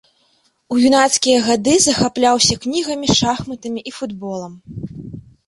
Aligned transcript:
У 0.75 0.77
юнацкія 0.87 1.37
гады 1.47 1.75
захапляўся 1.87 2.57
кнігамі, 2.65 3.07
шахматамі 3.21 3.79
і 3.93 3.95
футболам. 4.01 4.53